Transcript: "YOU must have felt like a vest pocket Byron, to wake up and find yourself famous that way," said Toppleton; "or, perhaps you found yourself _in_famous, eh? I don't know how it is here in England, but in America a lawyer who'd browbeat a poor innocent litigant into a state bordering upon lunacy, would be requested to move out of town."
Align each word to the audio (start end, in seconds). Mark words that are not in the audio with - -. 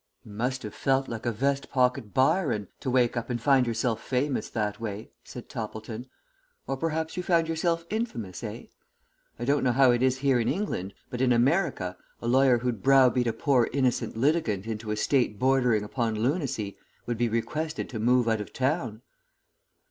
"YOU 0.23 0.31
must 0.31 0.63
have 0.63 0.73
felt 0.73 1.07
like 1.07 1.27
a 1.27 1.31
vest 1.31 1.69
pocket 1.69 2.11
Byron, 2.11 2.69
to 2.79 2.89
wake 2.89 3.15
up 3.15 3.29
and 3.29 3.39
find 3.39 3.67
yourself 3.67 4.01
famous 4.01 4.49
that 4.49 4.79
way," 4.79 5.11
said 5.23 5.47
Toppleton; 5.47 6.07
"or, 6.65 6.75
perhaps 6.75 7.15
you 7.17 7.21
found 7.21 7.47
yourself 7.47 7.87
_in_famous, 7.89 8.43
eh? 8.43 8.65
I 9.37 9.45
don't 9.45 9.63
know 9.63 9.71
how 9.73 9.91
it 9.91 10.01
is 10.01 10.17
here 10.17 10.39
in 10.39 10.47
England, 10.49 10.95
but 11.11 11.21
in 11.21 11.31
America 11.31 11.97
a 12.19 12.25
lawyer 12.27 12.57
who'd 12.57 12.81
browbeat 12.81 13.27
a 13.27 13.31
poor 13.33 13.69
innocent 13.73 14.17
litigant 14.17 14.65
into 14.65 14.89
a 14.89 14.95
state 14.97 15.37
bordering 15.37 15.83
upon 15.83 16.15
lunacy, 16.15 16.79
would 17.05 17.19
be 17.19 17.29
requested 17.29 17.87
to 17.91 17.99
move 17.99 18.27
out 18.27 18.41
of 18.41 18.51
town." 18.51 19.03